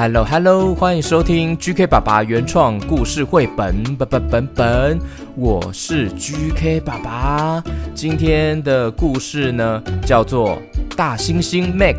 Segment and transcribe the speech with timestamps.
[0.00, 5.00] Hello Hello，欢迎收听 GK 爸爸原创故事绘本本本本本，
[5.34, 7.60] 我是 GK 爸爸。
[7.96, 10.62] 今天的故事呢，叫做
[10.94, 11.96] 《大猩猩 Max》。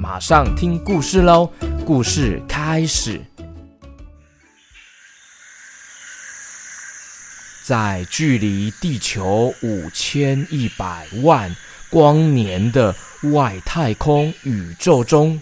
[0.00, 1.50] 马上听故事喽！
[1.84, 3.20] 故事开始。
[7.66, 11.54] 在距离地球五千一百万
[11.90, 12.94] 光年的
[13.34, 15.38] 外太空宇宙中，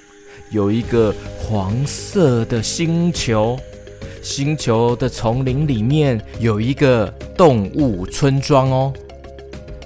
[0.51, 3.59] 有一个黄色的星球，
[4.23, 8.93] 星球的丛林里面有一个动物村庄哦，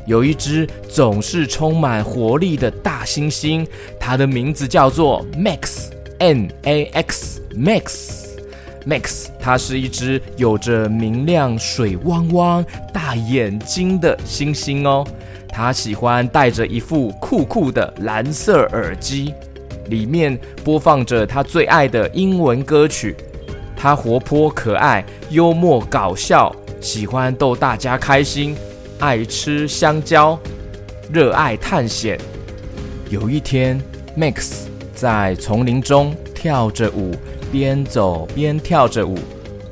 [0.06, 3.66] 有一只总是充满活力的大猩猩，
[3.98, 15.06] 它的名字叫做 Max，M A X，Max，Max，它是一只有着明亮水汪汪大眼睛的猩猩哦，
[15.48, 19.34] 它喜欢戴着一副酷酷的蓝色耳机。
[19.90, 23.14] 里面播放着他最爱的英文歌曲。
[23.76, 28.54] 他活泼可爱、幽默搞笑，喜欢逗大家开心，
[28.98, 30.38] 爱吃香蕉，
[31.12, 32.18] 热爱探险。
[33.08, 33.80] 有一天
[34.16, 37.14] ，Max 在丛林中跳着舞，
[37.50, 39.18] 边走边跳着舞，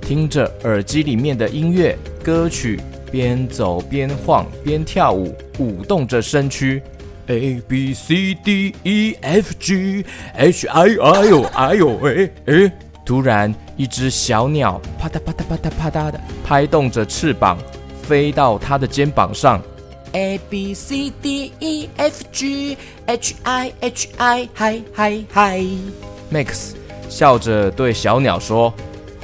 [0.01, 2.81] 听着耳机里面的音乐歌曲，
[3.13, 6.83] 边走边晃边跳舞，舞动着身躯。
[7.29, 12.73] A B C D E F G H I I O I O 哎哎
[13.05, 17.59] 突然，一只小鸟啪嗒啪嗒啪嗒啪嗒的拍动着翅膀，
[18.03, 19.63] 飞到他的肩膀上。
[20.13, 22.77] A B C D E F G
[23.07, 25.63] H I H I，嗨嗨嗨
[26.33, 26.73] ！Max
[27.11, 28.73] 笑着对小鸟说：“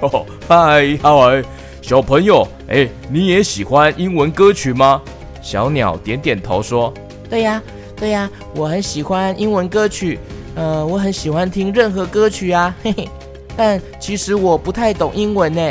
[0.00, 1.44] 哈哈，嗨嗨，
[1.80, 5.00] 小朋友，哎，你也喜欢英文歌曲吗？”
[5.40, 6.92] 小鸟点点头说
[7.30, 7.62] ：“对呀。”
[7.96, 10.18] 对呀，我很喜欢英文歌曲，
[10.54, 13.08] 呃，我很喜欢听任何歌曲啊， 嘿嘿。
[13.56, 15.62] 但其实我不太懂英文呢。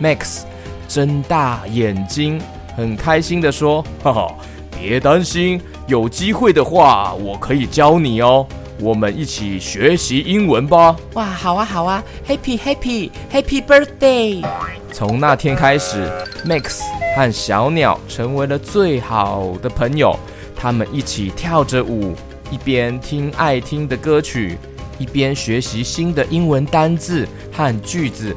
[0.00, 0.42] Max
[0.88, 2.40] 睁大眼睛，
[2.76, 4.34] 很开心的说：“哈哈，
[4.78, 8.46] 别担心，有机会的话，我可以教你哦。
[8.80, 14.44] 我们一起学习英文吧。”哇，好啊，好啊，Happy Happy Happy Birthday！
[14.92, 16.10] 从那天开始
[16.44, 16.80] ，Max
[17.16, 20.14] 和小鸟成为了最好的朋友。
[20.62, 22.14] 他们一起跳着舞，
[22.48, 24.56] 一边听爱听的歌曲，
[24.96, 28.32] 一边学习新的英文单字和句子。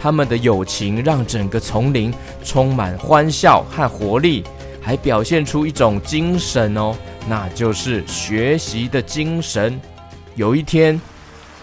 [0.00, 2.14] 他们的友情让整个丛林
[2.44, 4.44] 充满欢笑和活力，
[4.80, 6.94] 还表现出一种精神哦，
[7.28, 9.80] 那就是学习的精神。
[10.36, 11.00] 有一天，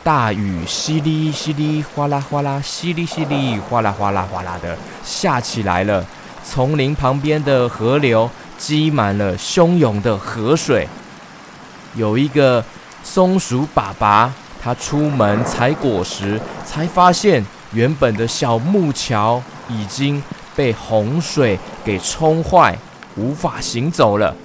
[0.04, 6.06] 大雨淅沥淅沥，哗啦哗啦，淅沥淅沥，哗啦哗啦哗啦的下起来了。
[6.44, 8.30] 丛林旁边的河流。
[8.60, 10.88] 积满了汹涌的河水。
[11.96, 12.64] 有一个
[13.02, 14.32] 松鼠爸爸，
[14.62, 17.44] 他出门采果实，才发现
[17.74, 20.22] 原本的小木桥已经
[20.56, 22.78] 被洪水给冲坏，
[23.16, 24.36] 无法行走了。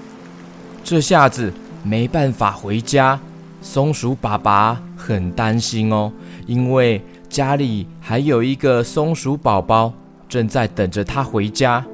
[0.82, 1.52] 这下子
[1.82, 3.18] 没办法回家，
[3.60, 6.10] 松鼠爸爸很担心哦，
[6.46, 9.92] 因为家里还有一个松鼠宝宝
[10.28, 11.84] 正在等着他回家。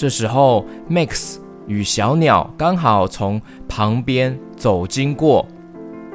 [0.00, 3.38] 这时候，Max 与小鸟刚好从
[3.68, 5.46] 旁边走经过，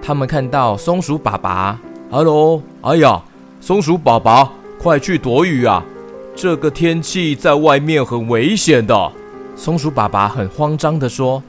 [0.02, 1.80] 他们看到松鼠爸爸。
[2.10, 3.22] Hello，哎呀，
[3.62, 4.52] 松鼠爸爸，
[4.82, 5.86] 快去躲雨啊！
[6.36, 9.12] 这个天气在外面很危险的。
[9.56, 11.44] 松鼠爸爸很慌张地说：“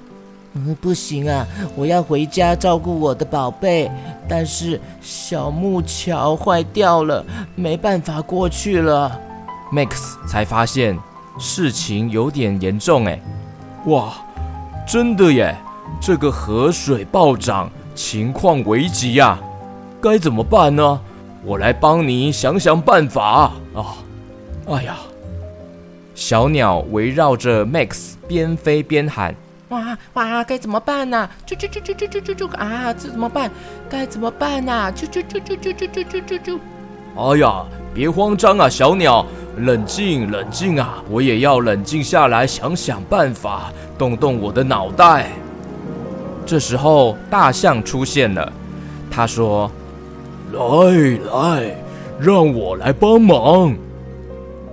[0.53, 3.91] 嗯，不行啊，我要回家照顾我的宝贝，
[4.29, 9.19] 但是小木桥坏掉了，没办法过去了。
[9.73, 10.99] ”Max 才发现。
[11.39, 13.21] 事情有点严重哎！
[13.87, 14.15] 哇，
[14.87, 15.57] 真的耶！
[16.01, 19.39] 这个河水暴涨，情况危急呀！
[20.01, 21.01] 该怎么办呢？
[21.45, 23.97] 我来帮你想想办法啊！
[24.69, 24.97] 哎呀，
[26.15, 29.35] 小鸟围绕着 Max 边飞边喊：
[29.69, 31.29] 哇哇，该怎么办呢？
[31.47, 32.93] 啾啾啾啾啾啾啾啾啊！
[32.93, 33.51] 这怎么办？
[33.89, 34.93] 该怎么办呢？
[34.95, 36.59] 啾啾啾啾啾啾啾啾啾啾！
[37.17, 37.65] 哎呀，
[37.97, 39.25] 别慌张啊，小鸟。
[39.61, 41.03] 冷静，冷静啊！
[41.09, 45.31] 我也要冷静下来，想想办法，动动我的脑袋。
[46.45, 48.53] 这时候，大象出现了。
[49.11, 49.71] 他说
[50.53, 50.61] ：“来
[51.33, 51.75] 来，
[52.21, 53.75] 让我来帮忙，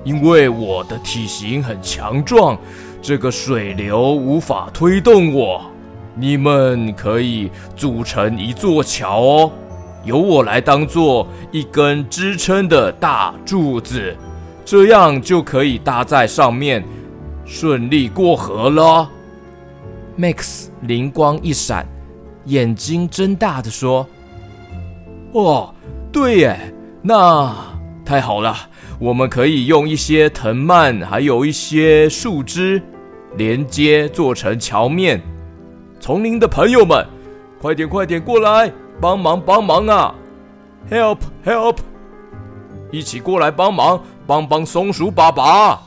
[0.03, 2.57] 因为我的体型很强壮，
[3.01, 5.61] 这个水流无法推动我。
[6.13, 9.51] 你们可以组成一座桥哦，
[10.03, 14.15] 由我来当做一根支撑的大柱子。”
[14.65, 16.83] 这样就可以搭在上面，
[17.45, 19.09] 顺利过河了。
[20.17, 21.85] Max 灵光一闪，
[22.45, 24.07] 眼睛睁大的说
[25.33, 25.73] ：“哦，
[26.13, 27.53] 对耶，那
[28.05, 28.55] 太好了，
[28.99, 32.81] 我们可以用一些藤蔓，还有一些树枝
[33.35, 35.21] 连接做成桥面。
[35.99, 37.05] 丛林的朋友们，
[37.59, 40.15] 快点快点过来帮忙帮忙啊
[40.89, 41.77] ！Help help，
[42.91, 45.81] 一起过来帮忙，帮帮松鼠爸爸。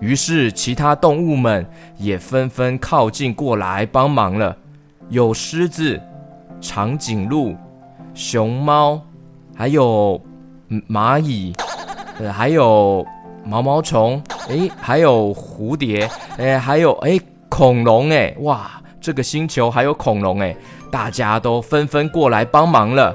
[0.00, 1.66] 于是，其他动物们
[1.96, 4.54] 也纷纷靠近过来帮忙了。
[5.08, 5.98] 有狮子、
[6.60, 7.56] 长颈鹿、
[8.12, 9.00] 熊猫，
[9.54, 10.20] 还有
[10.90, 11.54] 蚂蚁，
[12.18, 13.06] 呃，还有
[13.44, 20.56] 毛毛虫，诶，还有蝴蝶，诶，还有诶，恐龙，诶，哇，这个星球还有恐龙，诶，
[20.90, 23.14] 大家都纷纷过来帮忙了。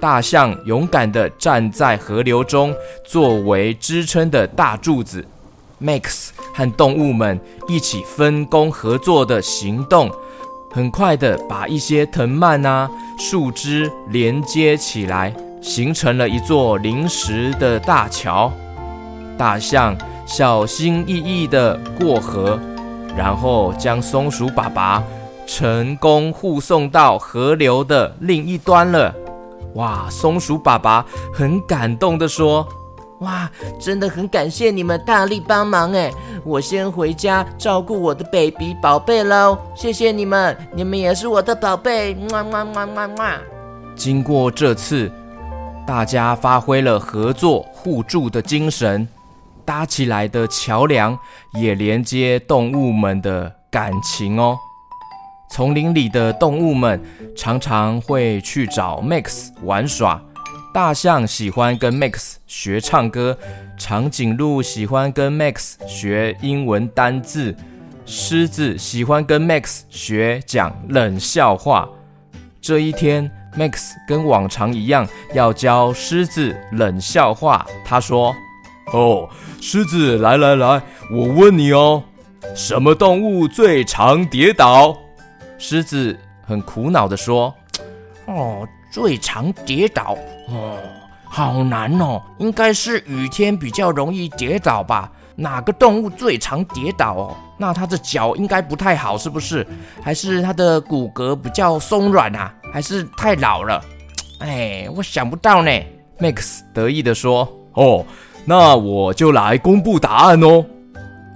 [0.00, 2.74] 大象勇敢地站在河流中，
[3.04, 5.24] 作为支撑的大柱子。
[5.82, 7.38] Max 和动物们
[7.68, 10.10] 一起分工合作的行动，
[10.70, 18.52] 很快的把一些藤蔓啊、树枝连接起来，形成了一座临时的大桥。
[19.36, 19.96] 大象
[20.26, 22.58] 小心翼翼的过河，
[23.16, 25.02] 然后将松鼠爸爸
[25.46, 29.14] 成功护送到河流的另一端了。
[29.74, 30.08] 哇！
[30.10, 32.66] 松鼠爸爸很感动的说。
[33.20, 33.50] 哇，
[33.80, 36.12] 真的很感谢你们大力帮忙哎！
[36.44, 43.38] 我先回家照顾我的 baby 宝贝喽，谢谢你们，你们也是我的宝贝，么么么么么。
[43.94, 45.10] 经过这次，
[45.86, 49.08] 大家发挥了合作互助的精神，
[49.64, 51.18] 搭起来的桥梁
[51.54, 54.58] 也连接动物们的感情哦。
[55.50, 57.00] 丛林里的动物们
[57.36, 60.20] 常常会去找 Max 玩耍。
[60.74, 63.38] 大象喜欢跟 Max 学唱歌，
[63.78, 67.56] 长颈鹿喜欢跟 Max 学英文单字，
[68.04, 71.88] 狮子喜欢跟 Max 学讲冷笑话。
[72.60, 77.64] 这一天，Max 跟往常一样要教狮子冷笑话。
[77.82, 78.34] 他说
[78.92, 79.26] ：“哦，
[79.62, 82.02] 狮子，来来来，我问你哦，
[82.54, 84.94] 什么动物最常跌倒？”
[85.58, 87.54] 狮子很苦恼地说
[88.26, 90.16] ：“哦。”最常跌倒
[90.48, 90.78] 哦，
[91.24, 95.12] 好难哦，应该是雨天比较容易跌倒吧？
[95.34, 97.36] 哪个动物最常跌倒哦？
[97.58, 99.66] 那它的脚应该不太好，是不是？
[100.00, 102.54] 还是它的骨骼比较松软啊？
[102.72, 103.84] 还是太老了？
[104.38, 105.70] 哎，我想不到呢。
[106.18, 108.06] Max 得意地说：“哦，
[108.46, 110.64] 那我就来公布答案哦。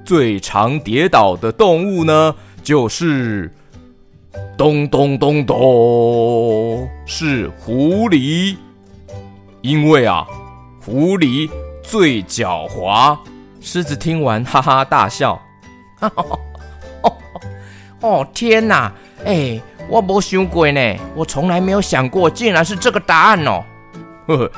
[0.02, 3.52] 最常跌倒的动物呢，就是……”
[4.56, 8.56] 咚咚咚咚，是狐狸，
[9.62, 10.26] 因为啊，
[10.84, 11.50] 狐狸
[11.82, 13.16] 最狡猾。
[13.60, 15.40] 狮子听完哈哈大笑，
[15.98, 16.24] 哈 哈，
[17.02, 17.12] 哦
[18.00, 18.90] 哦天哪，
[19.24, 23.62] 哎，我没想过呢，我从来没有想过，竟然是这个答案哦。
[24.26, 24.52] 呵呵，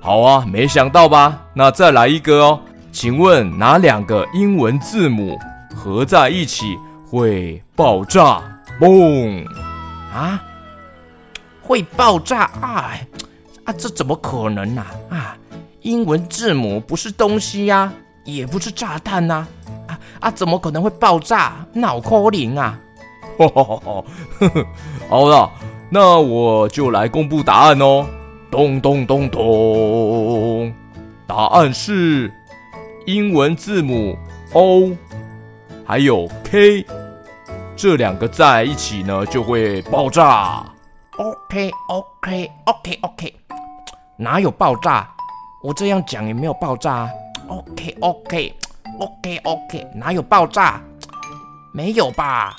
[0.00, 1.40] 好啊，没想到吧？
[1.54, 2.60] 那再来一个哦，
[2.90, 5.38] 请问哪两个英文字母
[5.74, 6.76] 合在一起
[7.08, 8.42] 会爆炸？
[8.82, 9.46] 嘣！
[10.12, 10.42] 啊，
[11.62, 12.90] 会爆炸啊！
[13.62, 14.84] 啊，这怎么可能呢？
[15.08, 15.16] 啊？
[15.16, 15.38] 啊，
[15.82, 19.46] 英文字母不是东西呀，啊，也不是炸弹呐！
[19.86, 21.64] 啊啊，怎么可能会爆炸？
[21.72, 22.76] 脑壳灵啊！
[25.08, 25.48] 好了，
[25.88, 28.04] 那我就来公布答案哦。
[28.50, 30.74] 咚咚咚咚，
[31.28, 32.30] 答案是
[33.06, 34.18] 英文字母
[34.52, 34.90] O，
[35.84, 36.84] 还有 K。
[37.82, 40.64] 这两个在一起呢，就会爆炸。
[41.18, 43.34] OK OK OK OK，
[44.16, 45.10] 哪有爆炸？
[45.64, 47.10] 我这样讲也没有爆炸。
[47.48, 48.54] OK OK
[49.00, 50.80] OK OK，哪有爆炸？
[51.74, 52.56] 没有吧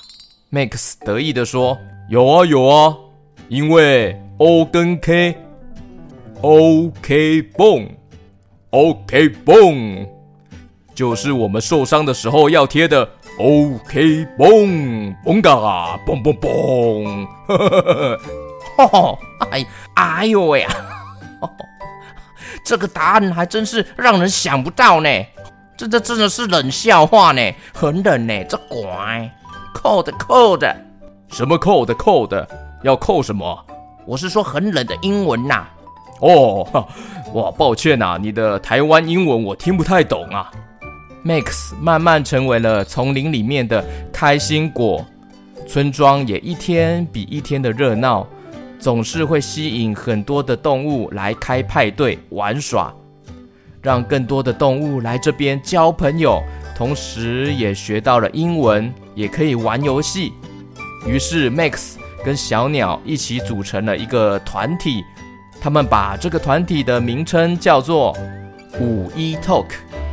[0.51, 1.77] ？Max 得意地说
[2.12, 2.94] ：“有啊有啊，
[3.48, 5.32] 因为 O 跟 K，OK
[7.58, 7.89] 绷
[8.72, 10.06] ，OK 绷，
[10.94, 13.10] 就是我们受伤的时候要贴的。”
[13.40, 18.08] OK，嘣嘣嘎，嘣嘣嘣，哈哈哈
[18.78, 19.20] 哈哈！
[19.52, 20.70] 哎哎呦喂呀，
[22.63, 25.10] 这个答案还真是让人想不到呢。
[25.75, 27.42] 这这真的是冷笑话呢，
[27.74, 28.44] 很冷呢。
[28.44, 29.30] 这乖，
[29.74, 30.75] 扣的扣的，
[31.30, 32.48] 什么扣的扣的？
[32.84, 33.66] 要扣什么？
[34.06, 35.66] 我是说很冷的英文呐。
[36.20, 36.88] 哦，
[37.34, 40.52] 哇，抱歉呐，你的台湾英文我听不太懂啊。
[41.25, 45.06] Max 慢慢成为了丛林里面的开心果，
[45.65, 48.27] 村庄也一天比一天的热闹，
[48.77, 52.94] 总是会吸引很多的动物来开派对玩耍，
[53.82, 56.44] 让更多的动物来这边交朋友，
[56.75, 60.34] 同时也学到了英文，也可以玩游戏。
[61.08, 61.94] 于是 Max
[62.25, 65.01] 跟小鸟一起组成了一个团体，
[65.62, 68.13] 他们把这个团体的名称叫做
[68.80, 69.65] 五一 Talk。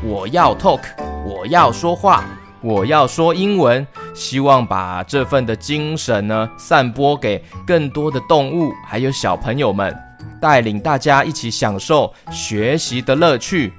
[0.03, 0.81] 我要 Talk，
[1.25, 2.25] 我要说话，
[2.61, 9.97] 我要说英文，希望把这份的精神呢散播给更多的动物还有小朋友们，
[10.41, 13.73] 带领大家一起享受学习的乐趣。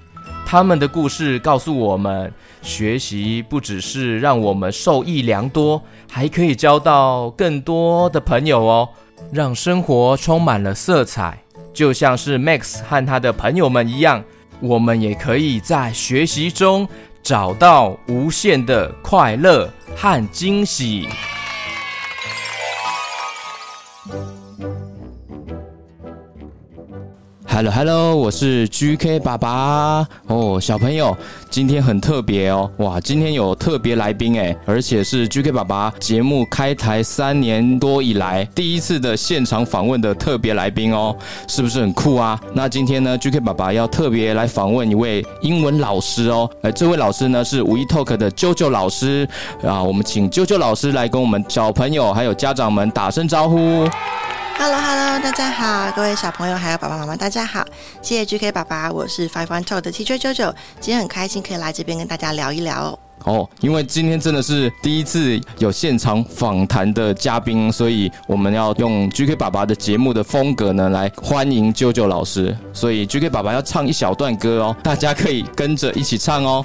[0.46, 8.90] 他们的故事告诉我们，学习不只是让我们受益良多，还可以交到更多的朋友哦，
[9.32, 11.38] 让生活充满了色彩。
[11.74, 14.22] 就像是 Max 和他的朋友们一样，
[14.62, 16.88] 我们也可以在学习中
[17.24, 21.08] 找到无限的快乐和惊喜。
[27.54, 30.08] Hello Hello，我是 GK 爸爸。
[30.28, 31.16] 哦，小朋友，
[31.50, 41.14] 今天很特别哦，哇，今天有特别来宾诶，而且是 GK 爸爸节目开台三年多以来第一次的现场访问的特别来宾哦，
[41.46, 42.40] 是不是很酷啊？
[42.54, 49.28] 那今天呢，GK 爸爸要特别来访问一位英文老师哦，呃，这位老师呢是五一 Talk 的 JoJo 老师。
[49.62, 53.86] 啊，我们请 JoJo 老师来跟我们小朋友还有家长们打声招呼。
[54.64, 57.66] Hello，Hello，hello, 大家好，各位小朋友还有爸爸妈妈，大家好，
[58.00, 63.50] 谢谢 GK 爸爸，我是 Five One Talk 的 Teacher JoJo，今天很开心可以来这边跟大家聊一聊哦。
[63.62, 76.64] 因为今天真的是第一次有现场访谈的嘉宾，所以我们要用 GK 爸爸的节目的风格呢来欢迎 JoJo 老师，所以 GK 爸爸要唱一小段歌哦，大家可以跟着一起唱哦。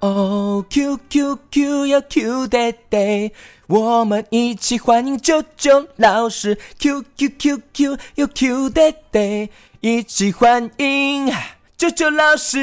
[0.00, 3.32] 哦，Q Q Q 要 Q 爹爹，
[3.72, 6.58] 我们一起欢迎啾啾老师。
[6.78, 9.48] Q Q Q Q 有 Q 爹爹，
[9.80, 11.32] 一起欢迎
[11.78, 12.58] 啾啾老师。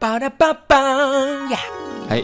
[0.00, 0.76] 巴拉巴巴
[1.48, 1.60] 呀！
[2.08, 2.22] 哎，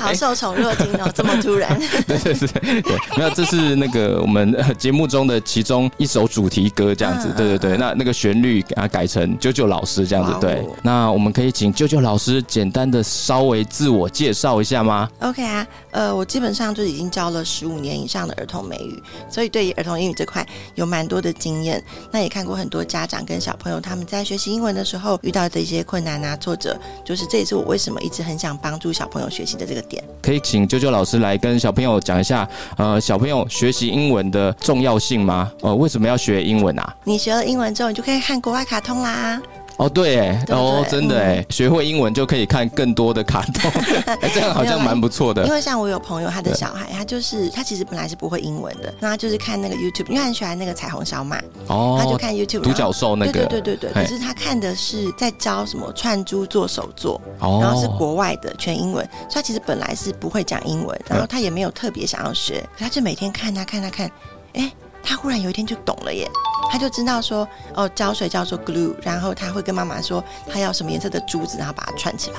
[0.00, 1.78] 好受宠若惊哦，这么突然。
[2.06, 7.32] 对对对对，没有，这是那个我们节目中的其中一首主题歌，这样子。
[7.36, 10.36] 对对对，那那个旋律给它改成 JoJo 老师这样子。
[10.40, 21.82] 对，那我们可以请 JoJo 老师简单的稍微自我介绍一下吗？OK 啊，呃，我基本上就已经教了十五年以上的儿童美语，所以对于儿童英语这块有蛮多的经验。
[22.10, 28.00] 那也看过很多家长跟小朋友他们在学习英文的时候遇到的一些困难啊、挫折，就是这也是我为什么。
[28.02, 35.52] 一直很想帮助小朋友学习的这个点，可以请 JoJo 老师来跟小朋友讲一下，呃，小朋友学习英文的重要性吗？
[35.60, 36.96] 呃，为什么要学英文啊？
[37.04, 39.40] 你学了英文之后，你就可以看国外卡通啦。
[39.78, 43.70] 哦，对，哎，哦，真的，哎、嗯，学会英文就可以看更多的卡通，
[44.20, 45.44] 哎，这样好像蛮不错的。
[45.46, 54.02] 因为像我有朋友，他的小孩，他就是他其实本来是不会英文的，那他就是看那个 YouTube，因为很喜欢那个彩虹小马，哦，他就看 YouTube，独角兽那个，对对对对对。
[54.02, 64.10] 可是他看的是在教什么串珠做手作，哦，然后是国外的全英文，所以他其实本来是不会讲英文，然后他也没有特别想要学，他就每天看他看他看，
[64.54, 64.70] 哎。
[65.04, 66.30] 他忽然有一天就懂了耶，
[66.70, 72.36] 他就知道说，哦，胶水叫做 glue，然后他会跟妈妈说，他要什么颜色的珠子，然后把它串起来。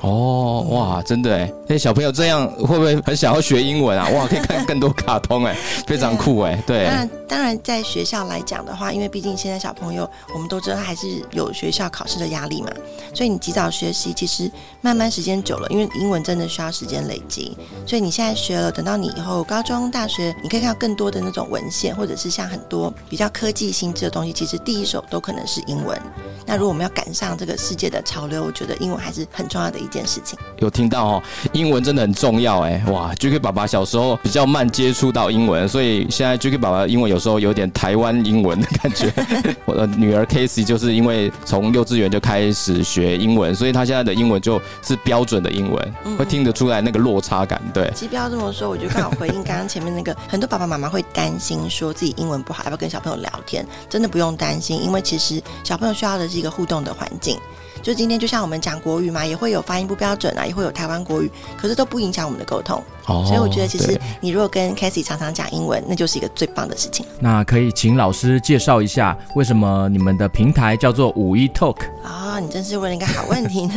[0.00, 4.08] 哦，哇，真的哎，那小朋友这样会不会很想要学英文啊？
[4.10, 6.88] 哇，可以看更多卡通哎，非常酷哎，对。
[7.34, 12.70] 当然，在学校来讲的话，因为毕竟现在小朋友，我们都知道他还是有学校考试的压力嘛，
[13.12, 14.48] 所以你及早学习，其实
[14.80, 26.00] 慢慢时间久了，因为英文真的需要时间累积，所以你现在学了，等到你以后高中、大学，你可以看到更多的那种文献，或者是像很多比较科技性质的东西，其实第一手都可能是英文。
[26.46, 30.38] 那如果我们要赶上这个世界的潮流，我觉得英文还是很重要的一件事情。
[30.58, 31.22] 有听到哦，
[31.52, 39.10] 英文真的很重要哎，哇！JK 爸爸小时候比较慢接触到英文，所以现在 JK 爸爸英文有时候有点台湾英文的感觉。
[39.64, 47.60] 我的女儿 Casey 就是因为从幼稚园就开始学英文，所以她现在的英文就是标准的英文，嗯、会听得出来那个落差感。
[47.72, 53.66] 对，其实不要这么说，我就刚好回应刚刚前面那个，很多爸爸妈妈会担心说自己英文不好，要不要跟小朋友聊天？
[53.88, 57.38] 真的不用担心，因为其实小朋友需要的是一个互动的环境。
[57.82, 62.82] 就今天，就像我们讲国语嘛，也会有发音不标准啊，也会有台湾国语，可是都不影响我们的沟通。
[63.06, 67.06] 哦，所以我觉得，其实你如果跟 Casey 常常讲英文，那就是一个最棒的事情。
[67.20, 71.76] 那可以请老师介绍一下，为什么你们的平台叫做五一 Talk？
[72.02, 73.74] 啊、哦，你真是问了一个好问题呢。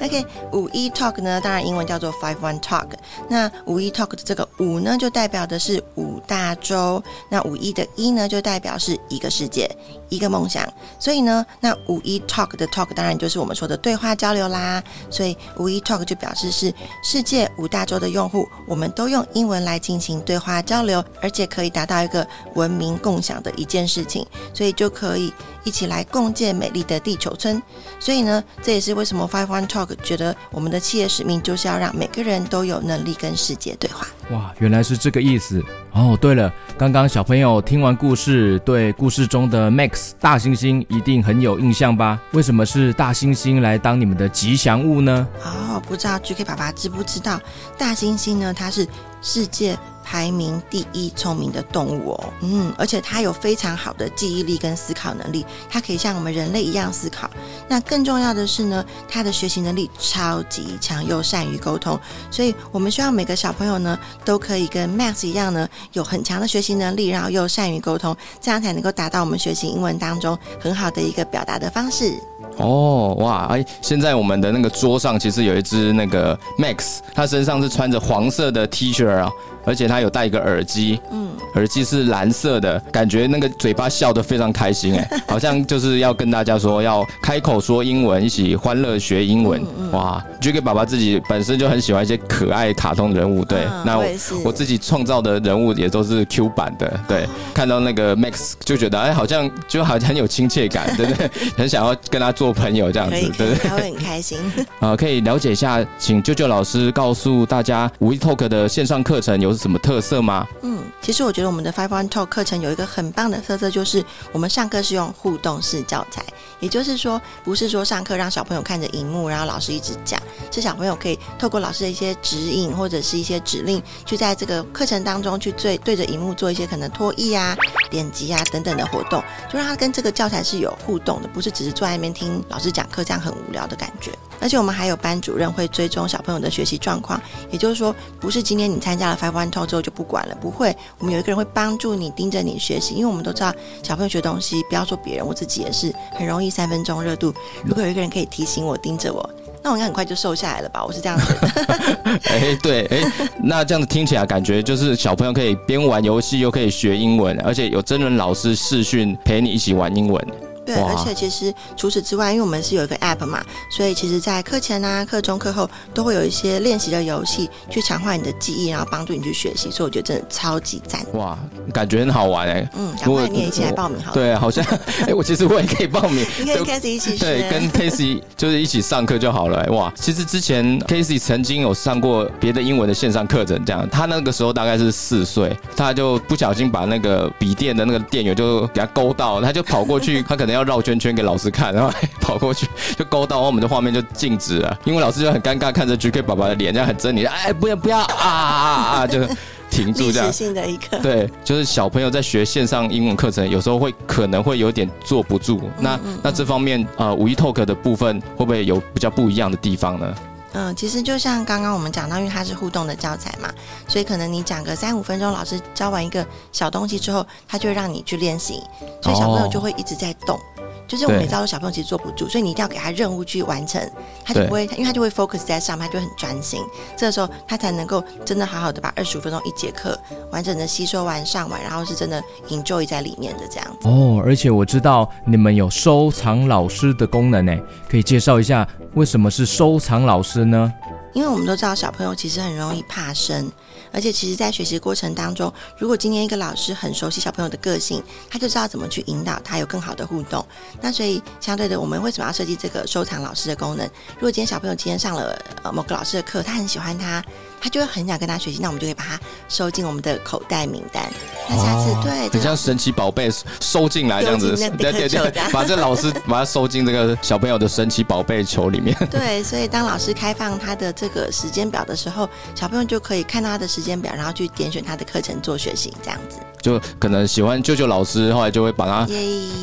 [0.00, 2.88] OK， 五一 Talk 呢，当然英文叫做 Five One Talk。
[3.28, 7.02] 那五一 Talk 的这个五呢，就代表的是五大大洲。
[7.28, 9.70] 那五一的一呢，就代表是一个世界，
[10.08, 10.66] 一个梦想。
[10.98, 14.82] 所以呢，那五一 talk 的 talk 当然就是我们说的对话交流啦。
[15.10, 25.32] 所以五一 talk 就表示是世界五大洲的用户，我们都用英文来进行对话交流，而且可以达到一个文明共享的一件事情，所以就可以
[25.64, 27.60] 一起来共建美丽的地球村。
[28.00, 34.06] 所以呢，这也是为什么 Five One Talk 觉得我们的企业使命就是要让每个人都有能力跟世界对话。
[34.30, 36.16] 哇，原来是这个意思哦。
[36.20, 42.18] 对了，刚刚小朋友听完故事，对故事中的 Max 大猩猩一定很有印象吧？
[42.32, 45.28] 为什么是大猩猩来当你们的吉祥物呢？
[45.44, 47.38] 哦，不知道 GK 爸爸知不知道，
[47.76, 48.86] 大猩猩呢，它是
[49.20, 49.76] 世界
[50.10, 57.30] 排名第一聪明的动物哦，嗯，而且它有非常好的记忆力跟思考能力，它可以像我们人类一样思考。
[57.68, 61.96] 那更重要的是呢，它的学习能力超级强，又善于沟通。
[62.28, 72.18] 所以我们希望每个小朋友呢，都可以跟 Max 一样呢，有很强的学习能力，然后又善于沟通，这样才能够达到我们学习英文当中很好的一个表达的方式。
[72.60, 79.30] 哦，哇，哎，现在我们的那个桌上其实有一只那个 Max，他身上是穿着黄色的 T 恤啊。
[79.62, 93.98] 而且他有戴一个耳机，嗯，耳机是蓝色的，感觉那个嘴巴笑得非常开心，哎， 好像就是要跟大家说要开口说英文，一起欢乐学英文，嗯嗯、哇！GK 爸爸自己本身就很喜欢一些可爱卡通人物，对，嗯、那
[94.42, 101.30] 我，自己创造的人物也都是 Q 版的，对，嗯、看到那个 Max 就觉得哎，好像就好像很有亲切感，对不对？
[101.58, 103.54] 很想要跟他做朋友这样子，对？
[103.56, 104.38] 他会很开心。
[104.80, 110.46] 啊， 可以了解一下，请啾啾老师告诉大家，We Talk 的线上课程有什么特色吗？
[110.62, 116.24] 嗯，其实我觉得我们的 Five One Talk 课程有一个很棒的特色，就是我们上课是用互动式教材，
[116.60, 127.56] 也就是说，不是说上课让小朋友看着荧幕，然后老师一直讲，是小朋友可以透过老师的一些指引或者是一些指令，去在这个课程当中去对对着荧幕做一些可能拖曳啊、
[127.90, 134.10] 点击啊等等的活动，就让他跟这个教材是有互动的，不是只是坐在那边听老师讲课这样很无聊的感觉。
[134.42, 137.20] 而且我们还有班主任会追踪小朋友的学习状况，
[137.50, 140.74] 也就是说，不是今天你参加了 Five One Talk 之后就不管了，不会。
[140.98, 147.34] 我们有一个人会帮助你盯着你学习，因为我们都知道小朋友学东西，不要说别人，我自己也是很容易三分钟热度。
[147.62, 149.28] 如果有一个人可以提醒我盯着我，
[149.62, 150.82] 那我应该很快就瘦下来了吧？
[150.82, 152.18] 我是这样觉得。
[152.32, 160.26] 哎、对，哎、那这样子听起来感觉就是小朋友可以边玩游戏又可以学英文，而且有真人老师视讯陪你一起玩英文。
[160.64, 163.42] 对，而且其实除此之外，因为我们是有一个 App 嘛，
[163.76, 169.70] 所以其实，在课前啊、课中、课后都会有一些练习的游戏，去强化你的记忆，然后帮助你去学习。
[169.70, 171.04] 所以我觉得真的超级赞。
[171.14, 171.38] 哇，
[171.72, 172.68] 感觉很好玩哎。
[172.76, 174.14] 嗯，赶快你也一起来报名好了。
[174.14, 174.64] 对，好像
[175.06, 176.24] 哎，我其实我也可以报名。
[176.38, 177.24] 你可以跟 Casey 一起学。
[177.24, 179.64] 对，跟 Casey 就是一起上课就好了。
[179.72, 191.36] 哇，其实之前 Casey 曾经有上过别的英文的线上课程，这样他那个时候大概是四岁，他就不小心把那个笔电的那个电源就给他勾到，他就跑过去，他可能要绕圈圈给老。
[191.40, 192.66] 师看， 然后跑过去
[192.98, 194.78] 就勾到，我们的画面就静止了。
[194.84, 197.26] 因为老师就很尴尬，看着 GK 爸爸的脸，这样很狰狞。
[197.26, 198.66] 哎，不要不要啊啊
[199.00, 199.06] 啊！
[199.06, 199.26] 就
[199.70, 200.30] 停住这样。
[200.30, 200.98] 性的一刻。
[201.02, 205.62] 对，就是小朋友在学线上英文课程，有时候会可能会有点坐不住。
[205.78, 210.14] 那嗯嗯嗯那这方面呃，五一 Talk 的部分会不会有比较不一样的地方呢？
[210.52, 213.52] 嗯，其实就像刚刚我们讲到，因为它是互动的教材嘛，
[213.86, 218.62] 所以可能你讲个三五分钟，老师教完一个小东西之后，他就会让你去练习，
[219.02, 220.36] 所以小朋友就会一直在动。
[220.36, 220.40] 哦
[220.90, 223.80] 就是我们也知道，小朋友其实坐不住，所以你一定要给他任务去完成，
[224.24, 226.60] 他就不会，因为他就会 focus 在上面，他就很专心。
[226.96, 229.96] 这个时候他才能够真的好好的把二十五分钟一节课
[230.32, 233.88] 完整的吸收完上完，然后是真的 enjoy 在里面的这样子。
[233.88, 237.56] 哦，而且我知道你们有收藏老师的功能呢，
[237.88, 240.72] 可以介绍一下为什么是收藏老师呢？
[241.12, 243.50] 因为我们都知道小朋友其实很容易怕生。
[243.92, 250.46] 而且，其实，在学习过程当中，如果今天一个老师很熟悉小朋友的个性，他就知道怎么去引导他有更好的互动。
[250.80, 253.84] 那所以，相对的，我们为什么要设计这个收藏老师的功能？
[254.14, 255.36] 如果今天小朋友今天上了
[255.72, 257.22] 某个老师的课，他很喜欢他。
[257.60, 261.04] 他就会很想跟他学习，那我们就可以把它收进我们的口袋名单。
[261.48, 263.28] 那下次、哦、对，很像神奇宝贝
[263.60, 268.96] 收进来这样子， 对对对，把这老师 把它收进这个小朋友的神奇宝贝球里面。
[269.10, 276.38] 对，所以当老师开放他的这个时间表的时候，小朋友就可以看到他的时间表，然后去点选他的课程做学习，这样子。
[276.60, 279.06] 就可能喜欢舅舅老师，后来就会把它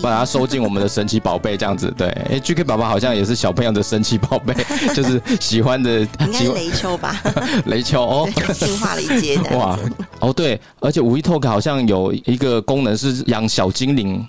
[0.01, 1.93] 把它收进我们的神奇宝贝这样子。
[1.97, 4.53] 对，哎，GK 爸爸好像也是小朋友的神奇宝贝，
[4.93, 5.99] 就是喜欢的。
[6.01, 7.21] 应该是雷丘吧？
[7.67, 9.37] 雷丘哦， 进化了一阶。
[9.55, 9.77] 哇，
[10.19, 14.25] 哦对，而且五一 Talk 好像有一个功能是养小精灵。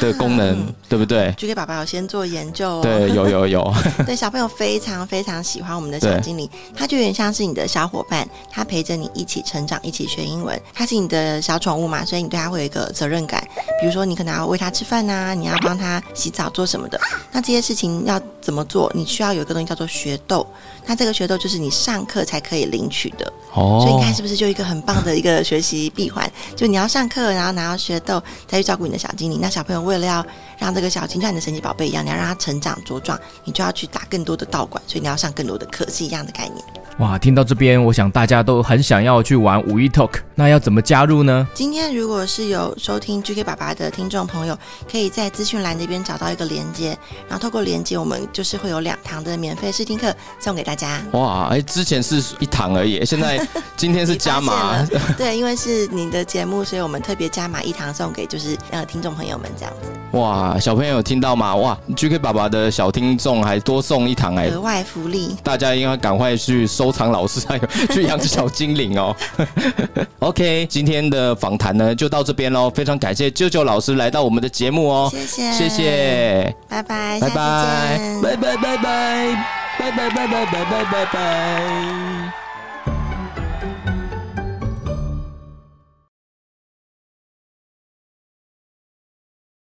[0.00, 3.74] 的功能，啊、对不对就给爸爸有先做研究、哦，对，有有有。
[4.06, 10.60] 对，小朋友非常非常喜欢我们的小精灵，他就有点像是你的小伙伴，他陪着你一起成长，一起学英文。
[10.72, 13.42] 他是你的小宠物嘛，所以你对他会有一个责任感。
[13.80, 17.00] 比如说，你可能要喂他吃饭呐、啊，你要帮他洗澡做什么的。
[17.30, 18.90] 那这些事情要怎么做？
[18.94, 20.46] 你需要有一个东西叫做学豆。
[20.84, 23.32] 那这个学豆就是你上课才可以领取的。
[23.54, 23.80] 哦。
[23.80, 26.30] 所以你看是不是就一个很棒的一个学习闭环？
[26.56, 29.38] 就你要上课，然后拿到学豆，再去照顾你的小精灵。
[29.40, 30.26] 那小朋友为了要
[30.58, 36.64] 让这个小精灵像你的神奇宝贝一样，你要让它成长茁壮，你就要去打更多的道馆，所以你要上更多的课，是一样的概念。
[36.98, 41.48] 哇，听到这边，我想大家都很想要去玩五一 Talk，那要怎么加入呢？
[41.54, 44.56] 今天如果是有收听 GK 爸爸的听众朋友，
[44.90, 46.96] 可以在资讯栏那边找到一个连接，
[47.28, 51.00] 然后透过连接，我们就是会有两堂的免费试听课送给大家。
[51.12, 53.40] 哇，哎，之前是一堂而已， 现在
[53.76, 54.86] 今天是加码。
[55.16, 59.88] 对，因为是你的节目，所以我们特别加码一堂送给就是呃听众朋友们这样子。
[60.18, 61.56] 哇，小朋友有听到吗？
[61.56, 69.14] 哇，GK 爸爸的小听众还多送一堂哎，额外福利，大家应该赶快去收藏老师还有去养小精灵哦。
[70.18, 79.36] OK，今天的访谈呢就到这边喽，非常感谢舅舅老师来到我们的节目哦，谢谢，谢谢，拜拜，拜拜，拜拜，拜拜，
[79.78, 82.41] 拜拜，拜拜，拜拜，拜拜。